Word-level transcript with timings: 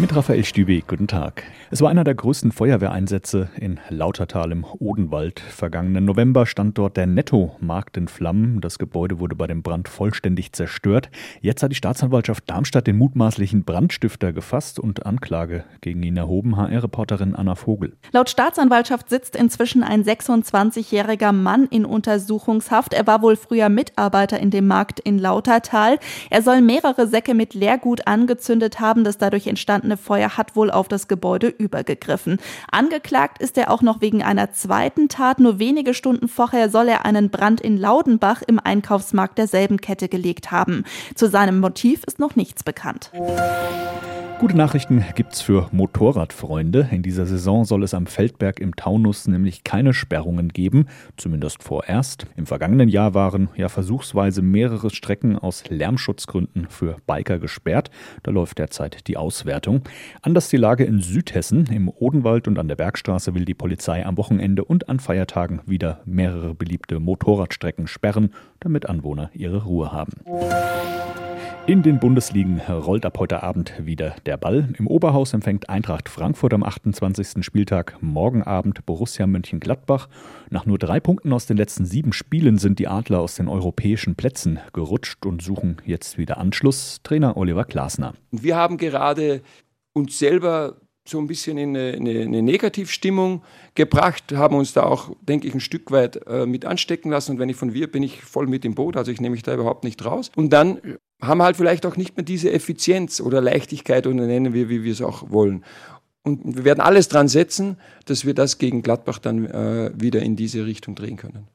Mit 0.00 0.16
Raphael 0.16 0.44
Stübe, 0.46 0.80
guten 0.80 1.08
Tag. 1.08 1.42
Es 1.70 1.82
war 1.82 1.90
einer 1.90 2.04
der 2.04 2.14
größten 2.14 2.52
Feuerwehreinsätze 2.52 3.50
in 3.54 3.78
Lautertal 3.90 4.50
im 4.50 4.64
Odenwald. 4.64 5.40
Vergangenen 5.40 6.06
November 6.06 6.46
stand 6.46 6.78
dort 6.78 6.96
der 6.96 7.06
Netto-Markt 7.06 7.98
in 7.98 8.08
Flammen. 8.08 8.62
Das 8.62 8.78
Gebäude 8.78 9.20
wurde 9.20 9.36
bei 9.36 9.46
dem 9.46 9.62
Brand 9.62 9.88
vollständig 9.88 10.54
zerstört. 10.54 11.10
Jetzt 11.42 11.62
hat 11.62 11.70
die 11.70 11.76
Staatsanwaltschaft 11.76 12.48
Darmstadt 12.48 12.86
den 12.86 12.96
mutmaßlichen 12.96 13.64
Brandstifter 13.64 14.32
gefasst 14.32 14.80
und 14.80 15.04
Anklage 15.04 15.64
gegen 15.82 16.02
ihn 16.02 16.16
erhoben. 16.16 16.56
HR-Reporterin 16.56 17.34
Anna 17.34 17.54
Vogel. 17.54 17.94
Laut 18.10 18.30
Staatsanwaltschaft 18.30 19.10
sitzt 19.10 19.36
inzwischen 19.36 19.82
ein 19.82 20.02
26-jähriger 20.02 21.32
Mann 21.32 21.66
in 21.66 21.84
Untersuchungshaft. 21.84 22.94
Er 22.94 23.06
war 23.06 23.20
wohl 23.20 23.36
früher 23.36 23.68
Mitarbeiter 23.68 24.40
in 24.40 24.50
dem 24.50 24.66
Markt 24.66 24.98
in 24.98 25.18
Lautertal. 25.18 25.98
Er 26.30 26.40
soll 26.40 26.62
mehrere 26.62 27.06
Säcke 27.06 27.34
mit 27.34 27.52
Leergut 27.52 28.06
angezündet 28.06 28.80
haben. 28.80 29.04
Das 29.04 29.18
dadurch 29.18 29.46
entstandene 29.46 29.89
entstandene 29.90 29.96
Feuer 29.96 30.36
hat 30.36 30.56
wohl 30.56 30.70
auf 30.70 30.88
das 30.88 31.08
Gebäude 31.08 31.48
übergegriffen. 31.48 32.38
Angeklagt 32.70 33.40
ist 33.40 33.58
er 33.58 33.70
auch 33.70 33.82
noch 33.82 34.00
wegen 34.00 34.22
einer 34.22 34.52
zweiten 34.52 35.08
Tat. 35.08 35.40
Nur 35.40 35.58
wenige 35.58 35.94
Stunden 35.94 36.28
vorher 36.28 36.70
soll 36.70 36.88
er 36.88 37.04
einen 37.04 37.30
Brand 37.30 37.60
in 37.60 37.76
Laudenbach 37.76 38.42
im 38.46 38.58
Einkaufsmarkt 38.58 39.38
derselben 39.38 39.80
Kette 39.80 40.08
gelegt 40.08 40.50
haben. 40.50 40.84
Zu 41.14 41.28
seinem 41.28 41.60
Motiv 41.60 42.04
ist 42.04 42.18
noch 42.18 42.36
nichts 42.36 42.62
bekannt. 42.62 43.10
Gute 44.40 44.56
Nachrichten 44.56 45.04
gibt's 45.16 45.42
für 45.42 45.68
Motorradfreunde. 45.70 46.88
In 46.92 47.02
dieser 47.02 47.26
Saison 47.26 47.66
soll 47.66 47.82
es 47.82 47.92
am 47.92 48.06
Feldberg 48.06 48.58
im 48.58 48.74
Taunus 48.74 49.28
nämlich 49.28 49.64
keine 49.64 49.92
Sperrungen 49.92 50.48
geben, 50.48 50.86
zumindest 51.18 51.62
vorerst. 51.62 52.26
Im 52.36 52.46
vergangenen 52.46 52.88
Jahr 52.88 53.12
waren 53.12 53.50
ja 53.54 53.68
versuchsweise 53.68 54.40
mehrere 54.40 54.88
Strecken 54.88 55.38
aus 55.38 55.64
Lärmschutzgründen 55.68 56.68
für 56.70 56.96
Biker 57.06 57.38
gesperrt. 57.38 57.90
Da 58.22 58.30
läuft 58.30 58.56
derzeit 58.56 59.08
die 59.08 59.18
Auswertung. 59.18 59.82
Anders 60.22 60.48
die 60.48 60.56
Lage 60.56 60.84
in 60.84 61.00
Südhessen. 61.00 61.66
Im 61.66 61.90
Odenwald 61.90 62.48
und 62.48 62.58
an 62.58 62.68
der 62.68 62.76
Bergstraße 62.76 63.34
will 63.34 63.44
die 63.44 63.52
Polizei 63.52 64.06
am 64.06 64.16
Wochenende 64.16 64.64
und 64.64 64.88
an 64.88 65.00
Feiertagen 65.00 65.60
wieder 65.66 66.00
mehrere 66.06 66.54
beliebte 66.54 66.98
Motorradstrecken 66.98 67.86
sperren, 67.86 68.32
damit 68.58 68.88
Anwohner 68.88 69.28
ihre 69.34 69.64
Ruhe 69.64 69.92
haben. 69.92 70.14
In 71.70 71.84
den 71.84 72.00
Bundesligen 72.00 72.60
rollt 72.62 73.06
ab 73.06 73.20
heute 73.20 73.44
Abend 73.44 73.74
wieder 73.78 74.16
der 74.26 74.36
Ball. 74.36 74.74
Im 74.76 74.88
Oberhaus 74.88 75.34
empfängt 75.34 75.68
Eintracht 75.70 76.08
Frankfurt 76.08 76.52
am 76.52 76.64
28. 76.64 77.44
Spieltag 77.44 77.96
morgen 78.00 78.42
Abend 78.42 78.84
Borussia 78.86 79.24
Mönchengladbach. 79.28 80.08
Nach 80.50 80.66
nur 80.66 80.78
drei 80.80 80.98
Punkten 80.98 81.32
aus 81.32 81.46
den 81.46 81.56
letzten 81.56 81.84
sieben 81.84 82.12
Spielen 82.12 82.58
sind 82.58 82.80
die 82.80 82.88
Adler 82.88 83.20
aus 83.20 83.36
den 83.36 83.46
europäischen 83.46 84.16
Plätzen 84.16 84.58
gerutscht 84.72 85.24
und 85.24 85.42
suchen 85.42 85.76
jetzt 85.86 86.18
wieder 86.18 86.38
Anschluss. 86.38 87.02
Trainer 87.04 87.36
Oliver 87.36 87.66
Glasner. 87.66 88.14
Wir 88.32 88.56
haben 88.56 88.76
gerade 88.76 89.40
uns 89.92 90.18
selber 90.18 90.79
so 91.04 91.18
ein 91.18 91.26
bisschen 91.26 91.58
in 91.58 91.76
eine, 91.76 91.94
eine, 91.96 92.20
eine, 92.20 92.42
Negativstimmung 92.42 93.42
gebracht, 93.74 94.32
haben 94.32 94.54
uns 94.54 94.72
da 94.72 94.82
auch, 94.82 95.10
denke 95.22 95.48
ich, 95.48 95.54
ein 95.54 95.60
Stück 95.60 95.90
weit 95.90 96.26
äh, 96.26 96.46
mit 96.46 96.64
anstecken 96.64 97.10
lassen. 97.10 97.32
Und 97.32 97.38
wenn 97.38 97.48
ich 97.48 97.56
von 97.56 97.72
wir 97.74 97.90
bin 97.90 98.02
ich 98.02 98.22
voll 98.22 98.46
mit 98.46 98.64
im 98.64 98.74
Boot, 98.74 98.96
also 98.96 99.10
ich 99.10 99.20
nehme 99.20 99.34
mich 99.34 99.42
da 99.42 99.54
überhaupt 99.54 99.84
nicht 99.84 100.04
raus. 100.04 100.30
Und 100.36 100.52
dann 100.52 100.80
haben 101.20 101.42
halt 101.42 101.56
vielleicht 101.56 101.86
auch 101.86 101.96
nicht 101.96 102.16
mehr 102.16 102.24
diese 102.24 102.52
Effizienz 102.52 103.20
oder 103.20 103.40
Leichtigkeit 103.40 104.06
oder 104.06 104.26
nennen 104.26 104.54
wir, 104.54 104.68
wie 104.68 104.84
wir 104.84 104.92
es 104.92 105.02
auch 105.02 105.30
wollen. 105.30 105.64
Und 106.22 106.56
wir 106.56 106.64
werden 106.64 106.80
alles 106.80 107.08
dran 107.08 107.28
setzen, 107.28 107.78
dass 108.04 108.26
wir 108.26 108.34
das 108.34 108.58
gegen 108.58 108.82
Gladbach 108.82 109.18
dann 109.18 109.46
äh, 109.46 109.90
wieder 109.94 110.20
in 110.20 110.36
diese 110.36 110.66
Richtung 110.66 110.94
drehen 110.94 111.16
können. 111.16 111.48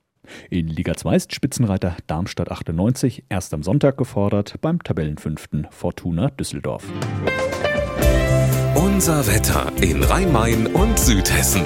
In 0.50 0.68
Liga 0.68 0.96
2 0.96 1.16
ist 1.16 1.36
Spitzenreiter 1.36 1.96
Darmstadt 2.08 2.50
98 2.50 3.26
erst 3.30 3.54
am 3.54 3.62
Sonntag 3.62 3.98
gefordert 3.98 4.56
beim 4.62 4.82
Tabellenfünften 4.82 5.68
Fortuna 5.70 6.30
Düsseldorf. 6.32 6.84
Unser 8.95 9.28
Wetter 9.28 9.73
in 9.81 10.01
Rhein-Main 10.01 10.67
und 10.67 10.97
Südhessen. 10.97 11.63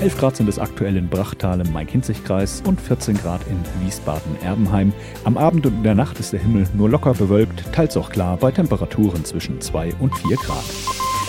11 0.00 0.18
Grad 0.18 0.36
sind 0.36 0.48
es 0.48 0.58
aktuell 0.58 0.96
in 0.96 1.08
Brachtal 1.08 1.60
im 1.60 1.72
Main-Kinzig-Kreis 1.72 2.64
und 2.66 2.80
14 2.80 3.16
Grad 3.16 3.42
in 3.46 3.62
Wiesbaden-Erbenheim. 3.86 4.92
Am 5.22 5.38
Abend 5.38 5.66
und 5.66 5.74
in 5.74 5.82
der 5.84 5.94
Nacht 5.94 6.18
ist 6.18 6.32
der 6.32 6.40
Himmel 6.40 6.66
nur 6.74 6.90
locker 6.90 7.14
bewölkt, 7.14 7.72
teils 7.72 7.96
auch 7.96 8.10
klar 8.10 8.38
bei 8.38 8.50
Temperaturen 8.50 9.24
zwischen 9.24 9.60
2 9.60 9.94
und 10.00 10.12
4 10.16 10.36
Grad. 10.36 10.64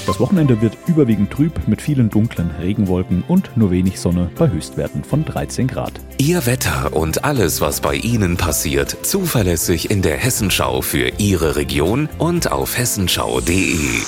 Das 0.07 0.19
Wochenende 0.19 0.63
wird 0.63 0.75
überwiegend 0.87 1.29
trüb 1.29 1.67
mit 1.67 1.79
vielen 1.79 2.09
dunklen 2.09 2.49
Regenwolken 2.59 3.23
und 3.27 3.55
nur 3.55 3.69
wenig 3.69 3.99
Sonne 3.99 4.31
bei 4.35 4.49
Höchstwerten 4.49 5.03
von 5.03 5.25
13 5.25 5.67
Grad. 5.67 5.93
Ihr 6.17 6.47
Wetter 6.47 6.95
und 6.95 7.23
alles, 7.23 7.61
was 7.61 7.81
bei 7.81 7.93
Ihnen 7.93 8.35
passiert, 8.35 8.97
zuverlässig 9.03 9.91
in 9.91 10.01
der 10.01 10.17
Hessenschau 10.17 10.81
für 10.81 11.11
Ihre 11.19 11.55
Region 11.55 12.09
und 12.17 12.51
auf 12.51 12.75
hessenschau.de. 12.75 14.01